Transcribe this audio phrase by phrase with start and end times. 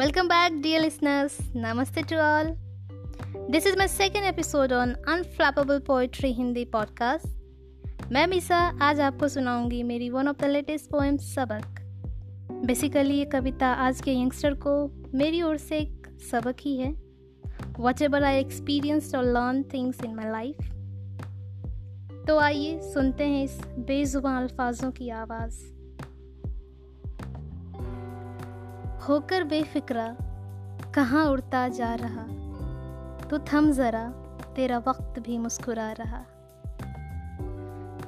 [0.00, 1.34] Welcome back, dear listeners.
[1.54, 2.56] Namaste to all.
[3.50, 7.26] This is my second episode on Unflappable Poetry Hindi podcast.
[8.12, 11.80] मैं मिसा आज आपको सुनाऊँगी मेरी one of the latest poem सबक
[12.66, 14.72] basically ये कविता आज के यंगस्टर को
[15.14, 16.90] मेरी ओर से एक सबक ही है
[17.80, 20.70] वट एवर आई एक्सपीरियंस और learn things in my life
[22.28, 23.60] तो आइए सुनते हैं इस
[23.92, 25.60] बेजुबान अल्फाजों की आवाज़
[29.10, 30.16] होकर बेफिक्रा,
[30.94, 32.22] कहाँ उड़ता जा रहा?
[33.28, 34.08] तो थम ज़रा,
[34.56, 36.24] तेरा वक्त भी मुस्कुरा रहा।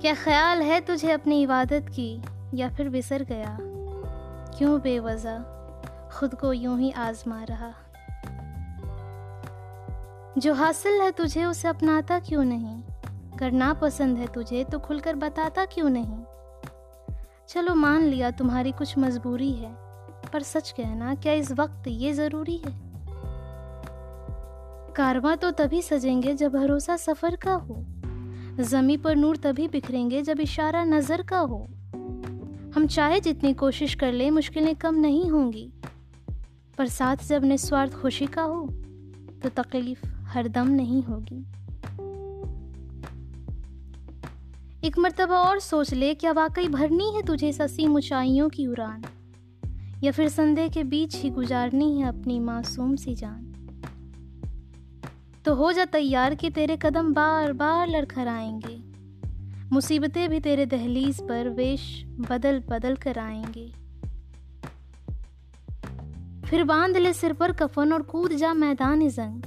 [0.00, 2.22] क्या ख्याल है तुझे अपनी इबादत की,
[2.54, 3.58] या फिर बिसर गया?
[4.58, 5.38] क्यों बेवजह,
[6.12, 7.70] खुद को यूँ ही आजमा रहा?
[10.38, 12.82] जो हासिल है तुझे उसे अपनाता क्यों नहीं?
[13.38, 16.24] करना पसंद है तुझे तो खुलकर बताता क्यों नहीं?
[17.48, 19.83] चलो मान लिया तुम्हारी कुछ मजबूरी है।
[20.34, 22.72] पर सच कहना, क्या इस वक्त ये ज़रूरी है?
[24.96, 27.76] कारवा तो तभी सजेंगे जब भरोसा सफ़र का हो।
[28.60, 31.58] जमी पर नूर तभी बिखरेंगे जब इशारा नज़र का हो।
[32.74, 35.72] हम चाहे जितनी कोशिश कर ले, मुश्किलें कम नहीं होंगी।
[36.78, 38.66] पर साथ जब निस्वार्थ खुशी का हो
[39.42, 41.44] तो तकलीफ़ हरदम नहीं होगी।
[44.86, 49.04] एक मरतबा और सोच ले, क्या वाकई भरनी है तुझे ससी ऊंचाइयों की उड़ान?
[50.04, 53.50] या फिर संदेह के बीच ही गुजारनी है अपनी मासूम सी जान।
[55.44, 58.76] तो हो जा तैयार कि तेरे कदम बार बार लड़खड़ाएँगे
[59.72, 63.66] मुसीबतें भी तेरे दहलीज पर वेश बदल बदल कर आएँगे।
[66.46, 69.42] फिर बाँध ले सिर पर कफन और कूद जा मैदान जंग।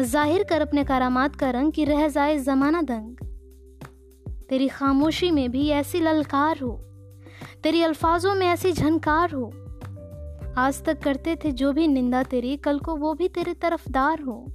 [0.00, 3.16] ज़ाहिर कर अपने करामात का रंग कि रह जाए जमाना दंग।
[4.48, 6.91] तेरी खामोशी में भी ऐसी ललकार हो।
[7.62, 9.52] तेरी अल्फाजों में ऐसी झनकार हो।
[10.56, 14.46] आज तक करते थे जो भी निंदा तेरी, कल को वो भी तेरे तरफदार हो।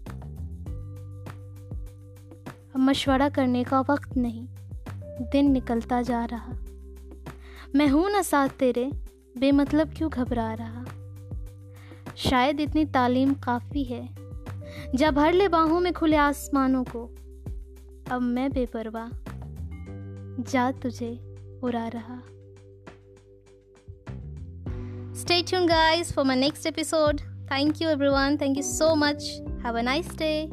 [2.75, 4.47] अब मशवरा करने का वक्त नहीं।
[5.31, 6.53] दिन निकलता जा रहा।
[7.75, 8.91] मैं हूँ ना साथ तेरे,
[9.37, 10.85] बेमतलब क्यों घबरा रहा?
[12.15, 14.09] शायद इतनी तालीम काफ़ी है,
[14.95, 17.05] जब भर ले बाहों में खुले आसमानों को।
[18.11, 19.09] अब मैं बेपरवाह,
[20.51, 22.21] जा तुझे उड़ा रहा।
[25.17, 27.23] Stay tuned, guys, for my next episode.
[27.49, 28.37] Thank you, everyone.
[28.37, 29.23] Thank you so much.
[29.63, 30.51] Have a nice day.